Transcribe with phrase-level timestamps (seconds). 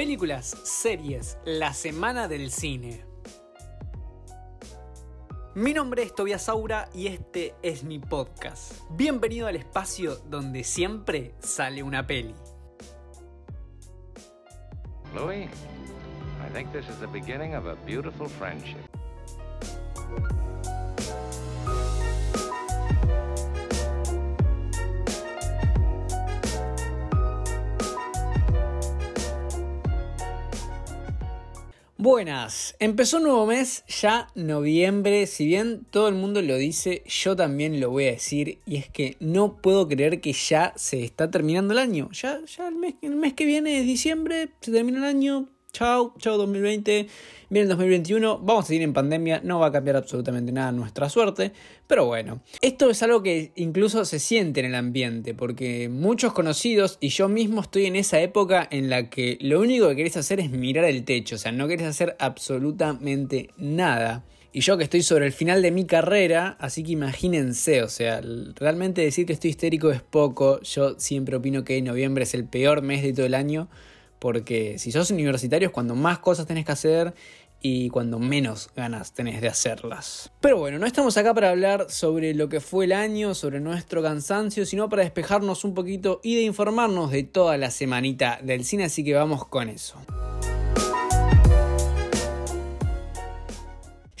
[0.00, 3.04] Películas, series, la semana del cine.
[5.54, 8.80] Mi nombre es Tobias Saura y este es mi podcast.
[8.92, 12.34] Bienvenido al espacio donde siempre sale una peli.
[15.14, 18.80] Louis, I think this is the beginning of a beautiful friendship.
[32.10, 37.36] Buenas, empezó un nuevo mes, ya noviembre, si bien todo el mundo lo dice, yo
[37.36, 41.30] también lo voy a decir, y es que no puedo creer que ya se está
[41.30, 44.98] terminando el año, ya, ya el, mes, el mes que viene es diciembre, se termina
[44.98, 47.06] el año, Chao, chao 2020.
[47.48, 51.08] Viene el 2021, vamos a seguir en pandemia, no va a cambiar absolutamente nada nuestra
[51.08, 51.52] suerte,
[51.86, 56.96] pero bueno, esto es algo que incluso se siente en el ambiente, porque muchos conocidos
[57.00, 60.38] y yo mismo estoy en esa época en la que lo único que querés hacer
[60.38, 64.24] es mirar el techo, o sea, no querés hacer absolutamente nada.
[64.52, 68.20] Y yo que estoy sobre el final de mi carrera, así que imagínense, o sea,
[68.56, 72.82] realmente decir que estoy histérico es poco, yo siempre opino que noviembre es el peor
[72.82, 73.68] mes de todo el año
[74.20, 77.14] porque si sos universitario es cuando más cosas tenés que hacer
[77.62, 80.30] y cuando menos ganas tenés de hacerlas.
[80.40, 84.02] Pero bueno, no estamos acá para hablar sobre lo que fue el año, sobre nuestro
[84.02, 88.84] cansancio, sino para despejarnos un poquito y de informarnos de toda la semanita del cine,
[88.84, 89.96] así que vamos con eso.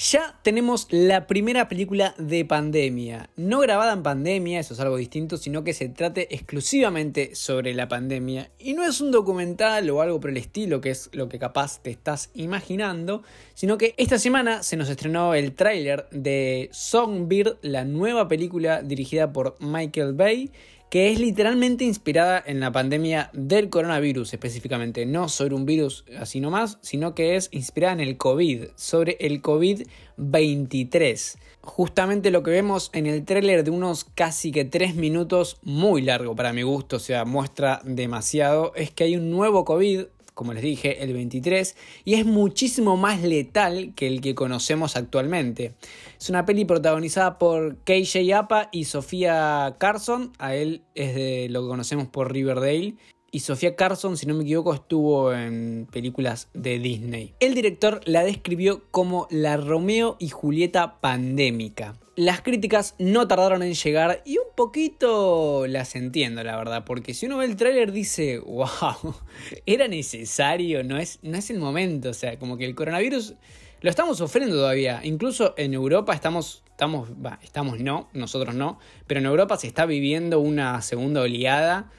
[0.00, 5.36] Ya tenemos la primera película de pandemia, no grabada en pandemia, eso es algo distinto,
[5.36, 8.50] sino que se trate exclusivamente sobre la pandemia.
[8.58, 11.82] Y no es un documental o algo por el estilo, que es lo que capaz
[11.82, 17.84] te estás imaginando, sino que esta semana se nos estrenó el tráiler de Songbird, la
[17.84, 20.50] nueva película dirigida por Michael Bay
[20.90, 26.40] que es literalmente inspirada en la pandemia del coronavirus específicamente, no sobre un virus así
[26.40, 31.38] nomás, sino que es inspirada en el COVID, sobre el COVID-23.
[31.62, 36.34] Justamente lo que vemos en el tráiler de unos casi que 3 minutos, muy largo
[36.34, 40.62] para mi gusto, o sea, muestra demasiado, es que hay un nuevo COVID como les
[40.62, 45.74] dije, el 23, y es muchísimo más letal que el que conocemos actualmente.
[46.18, 51.62] Es una peli protagonizada por KJ Apa y Sofía Carson, a él es de lo
[51.62, 52.96] que conocemos por Riverdale,
[53.32, 57.34] y Sofía Carson, si no me equivoco, estuvo en películas de Disney.
[57.40, 61.94] El director la describió como la Romeo y Julieta pandémica.
[62.16, 67.26] Las críticas no tardaron en llegar y un poquito las entiendo, la verdad, porque si
[67.26, 69.14] uno ve el tráiler dice, wow,
[69.66, 73.34] era necesario, no es, no es el momento, o sea, como que el coronavirus
[73.80, 77.08] lo estamos sufriendo todavía, incluso en Europa estamos, estamos,
[77.42, 81.90] estamos no, nosotros no, pero en Europa se está viviendo una segunda oleada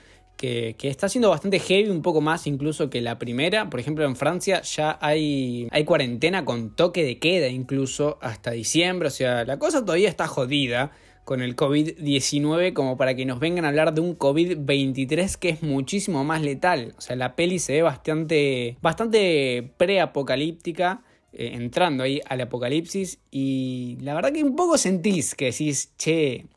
[0.41, 3.69] que, está siendo bastante heavy, un poco más incluso que la primera.
[3.69, 9.07] Por ejemplo, en Francia ya hay, hay cuarentena con toque de queda incluso hasta diciembre.
[9.07, 10.91] O sea, la cosa todavía está jodida
[11.24, 15.62] con el COVID-19 como para que nos vengan a hablar de un COVID-23 que es
[15.62, 16.96] muchísimo más letal.
[16.97, 21.03] O sea, la peli se ve bastante, bastante pre-apocalíptica.
[21.34, 26.47] Eh, entrando ahí al apocalipsis y la verdad que un poco sentís que decís, che,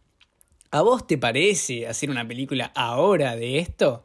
[0.75, 4.03] ¿A vos te parece hacer una película ahora de esto?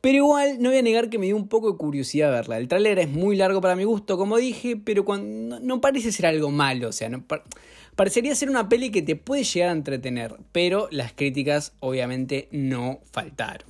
[0.00, 2.56] Pero igual no voy a negar que me dio un poco de curiosidad verla.
[2.56, 6.24] El tráiler es muy largo para mi gusto, como dije, pero cuando, no, parece ser
[6.24, 6.88] algo malo.
[6.88, 7.22] O sea, no,
[7.96, 13.00] parecería ser una peli que te puede llegar a entretener, pero las críticas obviamente no
[13.12, 13.68] faltaron.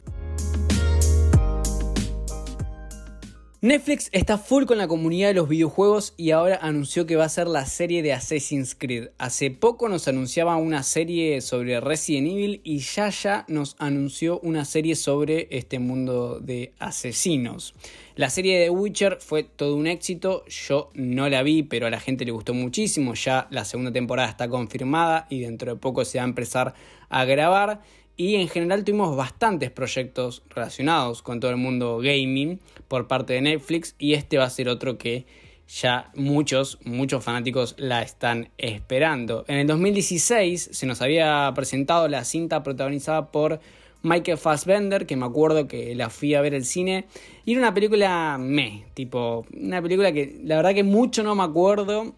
[3.66, 7.28] Netflix está full con la comunidad de los videojuegos y ahora anunció que va a
[7.28, 9.08] ser la serie de Assassin's Creed.
[9.18, 14.64] Hace poco nos anunciaba una serie sobre Resident Evil y ya ya nos anunció una
[14.64, 17.74] serie sobre este mundo de asesinos.
[18.14, 21.98] La serie de Witcher fue todo un éxito, yo no la vi, pero a la
[21.98, 26.18] gente le gustó muchísimo, ya la segunda temporada está confirmada y dentro de poco se
[26.18, 26.74] va a empezar
[27.08, 27.80] a grabar
[28.16, 33.42] y en general tuvimos bastantes proyectos relacionados con todo el mundo gaming por parte de
[33.42, 35.26] Netflix y este va a ser otro que
[35.68, 39.44] ya muchos, muchos fanáticos la están esperando.
[39.48, 43.60] En el 2016 se nos había presentado la cinta protagonizada por
[44.02, 47.06] Michael Fassbender, que me acuerdo que la fui a ver el cine,
[47.44, 51.42] y era una película me, tipo, una película que la verdad que mucho no me
[51.42, 52.14] acuerdo,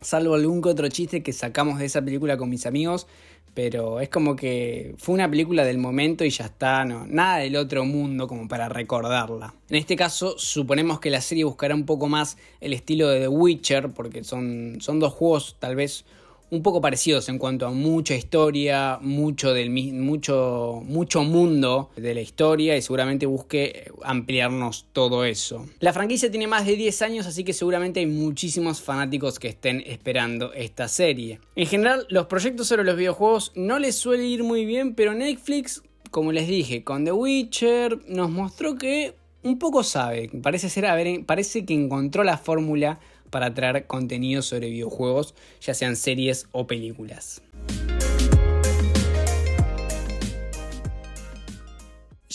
[0.00, 3.06] salvo algún que otro chiste que sacamos de esa película con mis amigos,
[3.54, 7.56] pero es como que fue una película del momento y ya está, no, nada del
[7.56, 9.54] otro mundo como para recordarla.
[9.70, 13.28] En este caso, suponemos que la serie buscará un poco más el estilo de The
[13.28, 16.04] Witcher, porque son, son dos juegos tal vez
[16.50, 22.20] un poco parecidos en cuanto a mucha historia, mucho, del, mucho, mucho mundo de la
[22.20, 25.66] historia y seguramente busque ampliarnos todo eso.
[25.80, 29.82] La franquicia tiene más de 10 años, así que seguramente hay muchísimos fanáticos que estén
[29.86, 31.40] esperando esta serie.
[31.56, 35.82] En general, los proyectos sobre los videojuegos no les suele ir muy bien, pero Netflix,
[36.10, 40.86] como les dije, con The Witcher nos mostró que un poco sabe, parece ser,
[41.24, 42.98] parece que encontró la fórmula
[43.30, 47.42] para traer contenido sobre videojuegos, ya sean series o películas.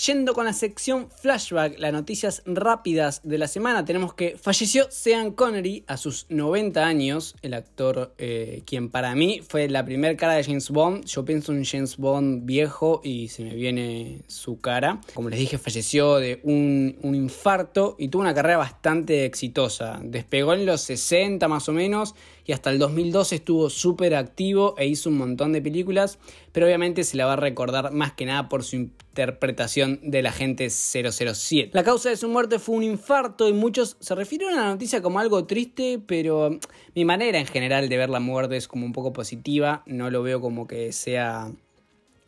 [0.06, 5.30] Yendo con la sección flashback, las noticias rápidas de la semana, tenemos que falleció Sean
[5.30, 10.34] Connery a sus 90 años, el actor eh, quien para mí fue la primera cara
[10.34, 11.06] de James Bond.
[11.06, 15.02] Yo pienso en James Bond viejo y se me viene su cara.
[15.14, 20.00] Como les dije, falleció de un, un infarto y tuvo una carrera bastante exitosa.
[20.02, 22.16] Despegó en los 60 más o menos
[22.46, 26.20] y hasta el 2012 estuvo súper activo e hizo un montón de películas,
[26.52, 30.70] pero obviamente se la va a recordar más que nada por su interpretación del agente
[30.70, 31.72] 007.
[31.74, 35.02] La causa de su muerte fue un infarto y muchos se refirieron a la noticia
[35.02, 36.58] como algo triste, pero
[36.96, 40.24] mi manera en general de ver la muerte es como un poco positiva, no lo
[40.24, 41.52] veo como que sea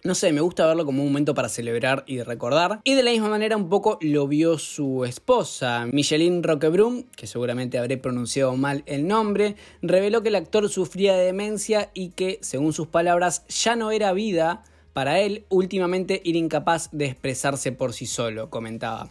[0.03, 2.81] no sé, me gusta verlo como un momento para celebrar y recordar.
[2.83, 7.77] Y de la misma manera un poco lo vio su esposa, Micheline Roquebrun, que seguramente
[7.77, 12.73] habré pronunciado mal el nombre, reveló que el actor sufría de demencia y que, según
[12.73, 18.05] sus palabras, ya no era vida para él últimamente ir incapaz de expresarse por sí
[18.05, 19.09] solo, comentaba.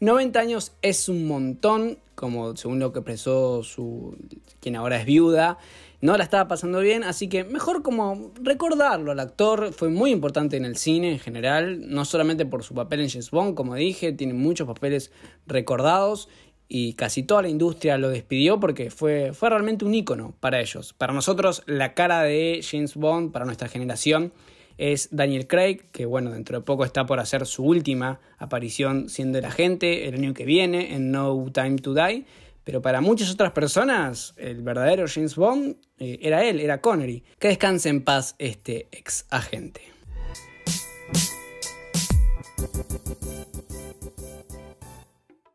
[0.00, 4.18] 90 años es un montón, como según lo que expresó su
[4.60, 5.56] quien ahora es viuda,
[6.00, 10.56] no la estaba pasando bien, así que mejor como recordarlo al actor, fue muy importante
[10.56, 14.12] en el cine en general, no solamente por su papel en James Bond, como dije,
[14.12, 15.10] tiene muchos papeles
[15.46, 16.28] recordados
[16.68, 20.92] y casi toda la industria lo despidió porque fue, fue realmente un ícono para ellos.
[20.92, 24.32] Para nosotros, la cara de James Bond, para nuestra generación,
[24.78, 29.38] es Daniel Craig, que bueno, dentro de poco está por hacer su última aparición siendo
[29.38, 32.26] el agente el año que viene en No Time to Die.
[32.66, 37.22] Pero para muchas otras personas, el verdadero James Bond eh, era él, era Connery.
[37.38, 39.82] Que descanse en paz este ex agente.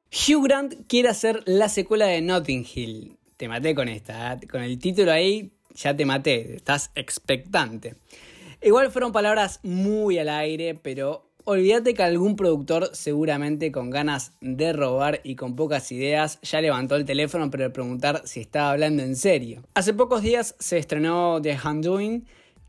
[0.10, 3.18] Hugh Grant quiere hacer la secuela de Notting Hill.
[3.36, 4.48] Te maté con esta, ¿eh?
[4.48, 7.96] con el título ahí ya te maté, estás expectante.
[8.62, 14.74] Igual fueron palabras muy al aire, pero Olvídate que algún productor, seguramente con ganas de
[14.74, 19.16] robar y con pocas ideas, ya levantó el teléfono para preguntar si estaba hablando en
[19.16, 19.64] serio.
[19.74, 22.26] Hace pocos días se estrenó The Undoing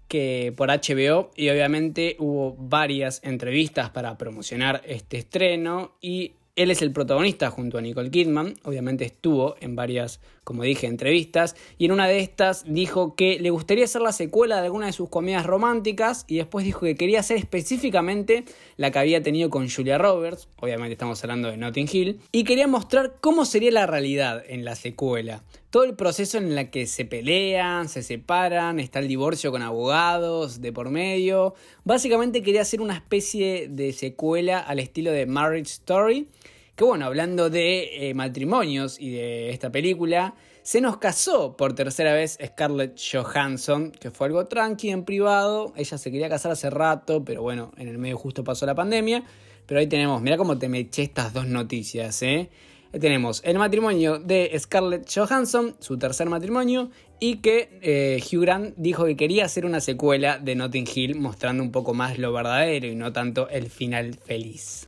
[0.09, 6.83] que por HBO y obviamente hubo varias entrevistas para promocionar este estreno y él es
[6.83, 11.93] el protagonista junto a Nicole Kidman, obviamente estuvo en varias, como dije, entrevistas, y en
[11.93, 15.47] una de estas dijo que le gustaría hacer la secuela de alguna de sus comedias
[15.47, 18.45] románticas y después dijo que quería hacer específicamente
[18.77, 22.67] la que había tenido con Julia Roberts, obviamente estamos hablando de Notting Hill, y quería
[22.67, 25.45] mostrar cómo sería la realidad en la secuela.
[25.71, 30.61] Todo el proceso en el que se pelean, se separan, está el divorcio con abogados
[30.61, 31.55] de por medio.
[31.85, 36.29] Básicamente quería hacer una especie de secuela al estilo de Marriage Story
[36.75, 42.15] que bueno, hablando de eh, matrimonios y de esta película, se nos casó por tercera
[42.15, 45.73] vez Scarlett Johansson, que fue algo tranqui en privado.
[45.77, 49.25] Ella se quería casar hace rato, pero bueno, en el medio justo pasó la pandemia.
[49.67, 52.49] Pero ahí tenemos, mira cómo te me eché estas dos noticias, ¿eh?
[52.93, 59.07] Tenemos el matrimonio de Scarlett Johansson, su tercer matrimonio, y que eh, Hugh Grant dijo
[59.07, 62.95] que quería hacer una secuela de Notting Hill mostrando un poco más lo verdadero y
[62.95, 64.87] no tanto el final feliz.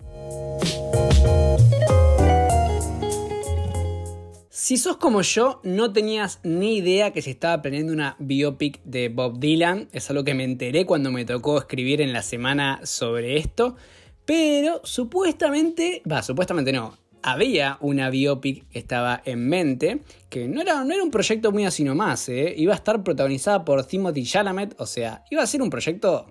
[4.65, 9.11] Si sos como yo, no tenías ni idea que se estaba planeando una biopic de
[9.11, 9.91] Bob Dylan.
[9.93, 13.77] Es algo que me enteré cuando me tocó escribir en la semana sobre esto.
[14.25, 20.83] Pero supuestamente, va, supuestamente no, había una biopic que estaba en mente, que no era,
[20.83, 22.55] no era un proyecto muy así nomás, ¿eh?
[22.57, 26.25] iba a estar protagonizada por Timothy Chalamet, o sea, iba a ser un proyecto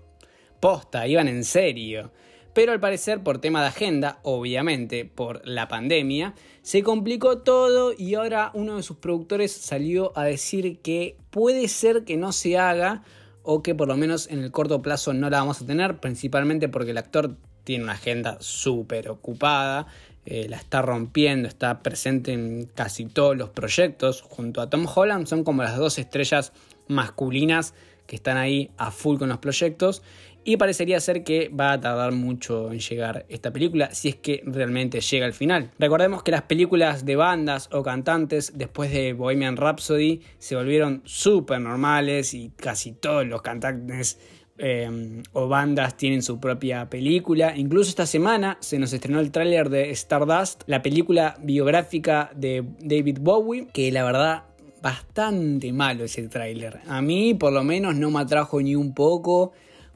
[0.60, 2.12] posta, iban en serio.
[2.54, 8.14] Pero al parecer, por tema de agenda, obviamente por la pandemia, se complicó todo y
[8.14, 13.04] ahora uno de sus productores salió a decir que puede ser que no se haga
[13.42, 16.70] o que por lo menos en el corto plazo no la vamos a tener, principalmente
[16.70, 19.88] porque el actor tiene una agenda súper ocupada,
[20.26, 25.28] eh, la está rompiendo, está presente en casi todos los proyectos, junto a Tom Holland,
[25.28, 26.54] son como las dos estrellas
[26.88, 27.74] masculinas
[28.08, 30.02] que están ahí a full con los proyectos
[30.46, 34.42] y parecería ser que va a tardar mucho en llegar esta película si es que
[34.46, 35.72] realmente llega al final.
[35.80, 41.60] Recordemos que las películas de bandas o cantantes después de Bohemian Rhapsody se volvieron súper
[41.60, 44.20] normales y casi todos los cantantes
[44.58, 47.58] eh, o bandas tienen su propia película.
[47.58, 53.18] Incluso esta semana se nos estrenó el tráiler de Stardust, la película biográfica de David
[53.22, 54.44] Bowie, que la verdad
[54.82, 56.82] bastante malo ese tráiler.
[56.88, 59.54] A mí por lo menos no me atrajo ni un poco.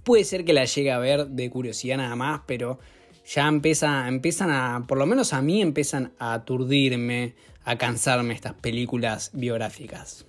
[0.08, 2.80] Puede ser que la llegue a ver de curiosidad nada más, pero
[3.26, 7.36] ya empieza, empiezan a, por lo menos a mí empiezan a aturdirme,
[7.66, 10.26] a cansarme estas películas biográficas.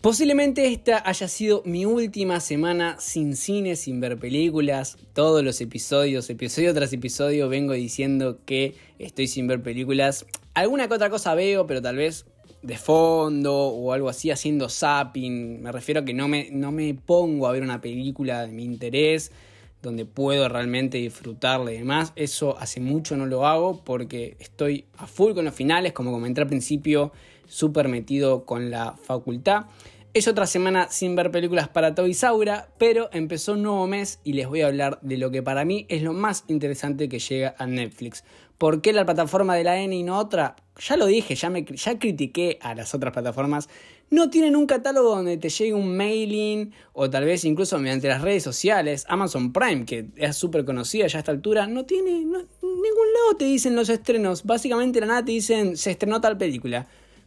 [0.00, 4.96] Posiblemente esta haya sido mi última semana sin cine, sin ver películas.
[5.14, 10.26] Todos los episodios, episodio tras episodio, vengo diciendo que estoy sin ver películas.
[10.54, 12.24] Alguna que otra cosa veo, pero tal vez
[12.66, 15.62] de fondo o algo así, haciendo zapping.
[15.62, 18.64] Me refiero a que no me, no me pongo a ver una película de mi
[18.64, 19.30] interés,
[19.82, 22.12] donde puedo realmente disfrutarle y demás.
[22.16, 26.40] Eso hace mucho no lo hago porque estoy a full con los finales, como comenté
[26.40, 27.12] al principio,
[27.46, 29.66] súper metido con la facultad.
[30.12, 34.32] Es otra semana sin ver películas para Toby Saura, pero empezó un nuevo mes y
[34.32, 37.54] les voy a hablar de lo que para mí es lo más interesante que llega
[37.58, 38.24] a Netflix.
[38.58, 40.56] ¿Por qué la plataforma de la N y no otra?
[40.78, 43.68] Ya lo dije, ya, me, ya critiqué a las otras plataformas.
[44.10, 48.22] No tienen un catálogo donde te llegue un mailing o tal vez incluso mediante las
[48.22, 49.04] redes sociales.
[49.08, 52.12] Amazon Prime, que es súper conocida ya a esta altura, no tiene...
[52.12, 54.44] ningún lado te dicen los estrenos.
[54.44, 56.86] Básicamente la nada te dicen se estrenó tal película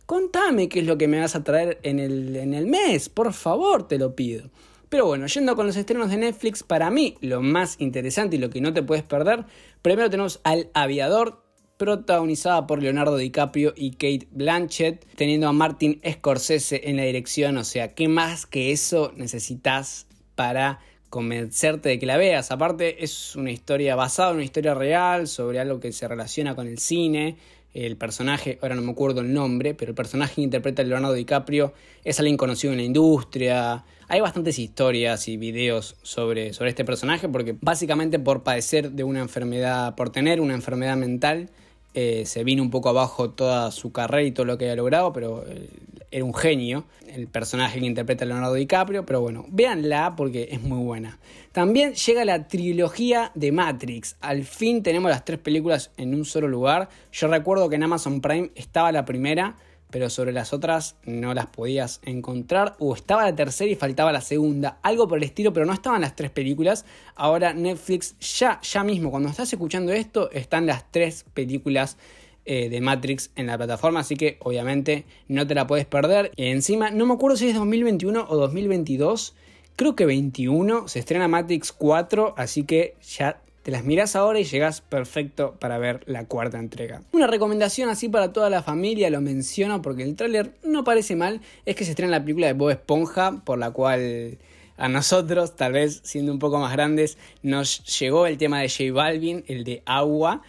[0.09, 3.31] contame qué es lo que me vas a traer en el, en el mes, por
[3.31, 4.49] favor, te lo pido.
[4.89, 8.49] Pero bueno, yendo con los estrenos de Netflix, para mí lo más interesante y lo
[8.49, 9.45] que no te puedes perder,
[9.83, 11.43] primero tenemos al Aviador,
[11.77, 17.63] protagonizada por Leonardo DiCaprio y Kate Blanchett, teniendo a Martin Scorsese en la dirección, o
[17.63, 22.51] sea, ¿qué más que eso necesitas para convencerte de que la veas?
[22.51, 26.67] Aparte es una historia basada en una historia real sobre algo que se relaciona con
[26.67, 27.37] el cine,
[27.73, 31.13] el personaje, ahora no me acuerdo el nombre, pero el personaje que interpreta a Leonardo
[31.13, 33.85] DiCaprio es alguien conocido en la industria.
[34.11, 39.19] Hay bastantes historias y videos sobre, sobre este personaje porque básicamente por padecer de una
[39.19, 41.51] enfermedad, por tener una enfermedad mental,
[41.93, 45.13] eh, se vino un poco abajo toda su carrera y todo lo que había logrado,
[45.13, 45.69] pero eh,
[46.09, 50.83] era un genio el personaje que interpreta Leonardo DiCaprio, pero bueno, véanla porque es muy
[50.83, 51.19] buena.
[51.51, 56.47] También llega la trilogía de Matrix, al fin tenemos las tres películas en un solo
[56.47, 56.89] lugar.
[57.11, 59.55] Yo recuerdo que en Amazon Prime estaba la primera,
[59.89, 62.75] pero sobre las otras no las podías encontrar.
[62.79, 64.79] O estaba la tercera y faltaba la segunda.
[64.83, 66.85] Algo por el estilo, pero no estaban las tres películas.
[67.15, 71.97] Ahora Netflix ya, ya mismo, cuando estás escuchando esto, están las tres películas
[72.45, 74.01] eh, de Matrix en la plataforma.
[74.01, 76.31] Así que obviamente no te la puedes perder.
[76.35, 79.35] Y encima, no me acuerdo si es 2021 o 2022.
[79.75, 84.43] Creo que 21 se estrena Matrix 4, así que ya te las miras ahora y
[84.43, 87.01] llegas perfecto para ver la cuarta entrega.
[87.11, 91.41] Una recomendación así para toda la familia, lo menciono porque el tráiler no parece mal,
[91.65, 94.37] es que se estrena la película de Bob Esponja, por la cual
[94.79, 98.93] a nosotros, tal vez siendo un poco más grandes, nos llegó el tema de J
[98.93, 100.41] Balvin, el de Agua.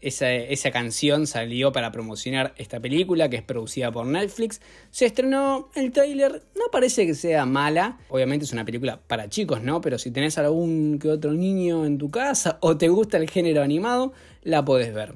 [0.00, 4.60] esa, canción salió para promocionar esta película que es producida por Netflix.
[4.90, 7.98] Se estrenó el trailer, no parece que sea mala.
[8.08, 9.80] Obviamente es una película para chicos, ¿no?
[9.80, 13.62] Pero si tenés algún que otro niño en tu casa o te gusta el género
[13.62, 15.14] animado, la podés ver.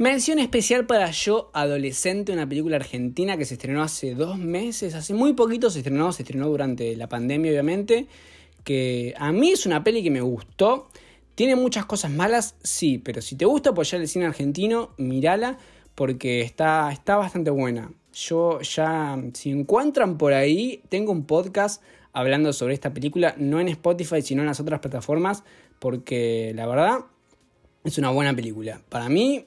[0.00, 5.12] Mención especial para Yo Adolescente, una película argentina que se estrenó hace dos meses, hace
[5.12, 8.06] muy poquito se estrenó, se estrenó durante la pandemia obviamente,
[8.64, 10.88] que a mí es una peli que me gustó,
[11.34, 15.58] tiene muchas cosas malas, sí, pero si te gusta apoyar el cine argentino, mírala
[15.94, 17.92] porque está, está bastante buena.
[18.14, 21.82] Yo ya, si encuentran por ahí, tengo un podcast
[22.14, 25.44] hablando sobre esta película, no en Spotify, sino en las otras plataformas,
[25.78, 27.00] porque la verdad
[27.84, 28.80] es una buena película.
[28.88, 29.44] Para mí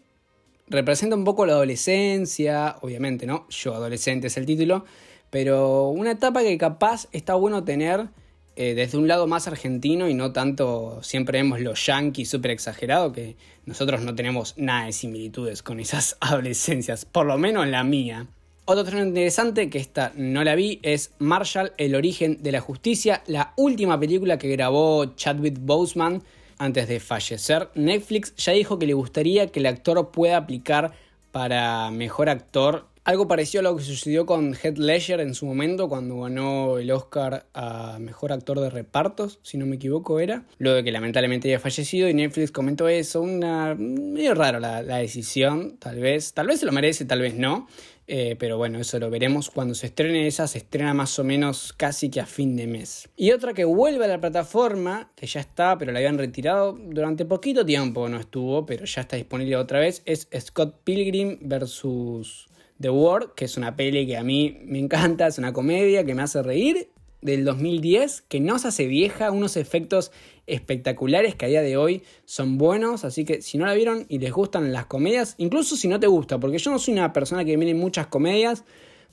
[0.73, 3.47] representa un poco la adolescencia, obviamente, ¿no?
[3.49, 4.85] Yo adolescente es el título,
[5.29, 8.09] pero una etapa que capaz está bueno tener
[8.55, 13.11] eh, desde un lado más argentino y no tanto siempre vemos los yankees súper exagerado,
[13.11, 18.27] que nosotros no tenemos nada de similitudes con esas adolescencias, por lo menos la mía.
[18.65, 23.21] Otro tema interesante que esta no la vi es Marshall, el origen de la justicia,
[23.27, 26.23] la última película que grabó Chadwick Boseman
[26.57, 30.93] antes de fallecer, Netflix ya dijo que le gustaría que el actor pueda aplicar
[31.31, 35.89] para mejor actor Algo parecido a lo que sucedió con Heath Ledger en su momento
[35.89, 40.77] cuando ganó el Oscar a Mejor Actor de Repartos, si no me equivoco era, luego
[40.77, 45.75] de que lamentablemente haya fallecido y Netflix comentó eso, una medio raro la, la decisión,
[45.79, 47.67] tal vez, tal vez se lo merece, tal vez no,
[48.07, 51.73] eh, pero bueno, eso lo veremos cuando se estrene esa, se estrena más o menos
[51.73, 53.09] casi que a fin de mes.
[53.17, 57.25] Y otra que vuelve a la plataforma, que ya está, pero la habían retirado durante
[57.25, 62.47] poquito tiempo, no estuvo, pero ya está disponible otra vez, es Scott Pilgrim versus
[62.79, 66.15] The World, que es una peli que a mí me encanta, es una comedia que
[66.15, 66.89] me hace reír
[67.23, 70.11] del 2010 que no se hace vieja, unos efectos
[70.45, 74.19] espectaculares que a día de hoy son buenos, así que si no la vieron y
[74.19, 77.45] les gustan las comedias, incluso si no te gusta, porque yo no soy una persona
[77.45, 78.65] que viene muchas comedias,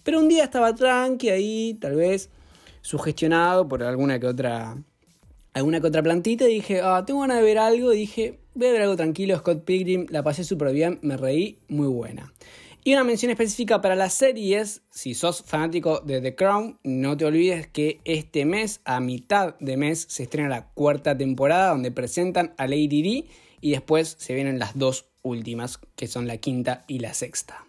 [0.03, 2.31] pero un día estaba tranqui ahí, tal vez
[2.83, 4.77] sugestionado por alguna que otra
[5.53, 8.69] alguna que otra plantita y dije, ah, tengo ganas de ver algo, y dije, voy
[8.69, 12.33] a ver algo tranquilo, Scott Pilgrim, la pasé súper bien, me reí, muy buena.
[12.83, 17.27] Y una mención específica para las series, si sos fanático de The Crown, no te
[17.27, 22.55] olvides que este mes, a mitad de mes, se estrena la cuarta temporada donde presentan
[22.57, 23.25] a Lady D
[23.61, 27.67] y después se vienen las dos últimas, que son la quinta y la sexta.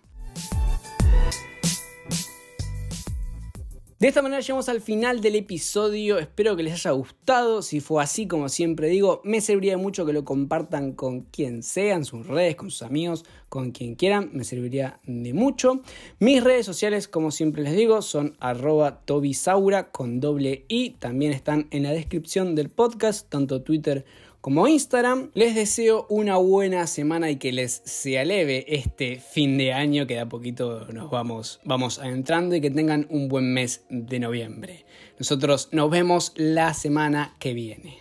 [4.02, 8.02] De esta manera llegamos al final del episodio, espero que les haya gustado, si fue
[8.02, 12.26] así como siempre digo, me serviría mucho que lo compartan con quien sea, en sus
[12.26, 15.82] redes, con sus amigos, con quien quieran, me serviría de mucho.
[16.18, 21.68] Mis redes sociales, como siempre les digo, son arroba tobisaura con doble i, también están
[21.70, 24.31] en la descripción del podcast, tanto Twitter como
[24.68, 25.30] Instagram.
[25.36, 30.16] Les deseo una buena semana y que les se aleve este fin de año que
[30.16, 34.86] de a poquito nos vamos, vamos adentrando y que tengan un buen mes de noviembre.
[35.20, 38.01] Nosotros nos vemos la semana que viene.